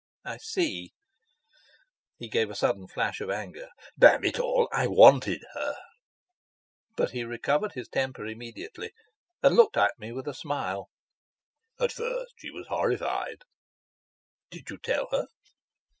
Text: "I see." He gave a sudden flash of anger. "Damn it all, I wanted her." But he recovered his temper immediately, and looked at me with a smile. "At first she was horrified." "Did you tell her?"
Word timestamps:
"I 0.25 0.37
see." 0.37 0.93
He 2.17 2.27
gave 2.27 2.49
a 2.49 2.55
sudden 2.55 2.87
flash 2.87 3.21
of 3.21 3.29
anger. 3.29 3.69
"Damn 3.99 4.23
it 4.23 4.39
all, 4.39 4.67
I 4.71 4.87
wanted 4.87 5.43
her." 5.53 5.75
But 6.97 7.11
he 7.11 7.23
recovered 7.23 7.73
his 7.73 7.87
temper 7.87 8.25
immediately, 8.25 8.93
and 9.43 9.55
looked 9.55 9.77
at 9.77 9.99
me 9.99 10.11
with 10.11 10.27
a 10.27 10.33
smile. 10.33 10.89
"At 11.79 11.91
first 11.91 12.33
she 12.37 12.49
was 12.49 12.65
horrified." 12.65 13.43
"Did 14.49 14.71
you 14.71 14.79
tell 14.79 15.07
her?" 15.11 15.27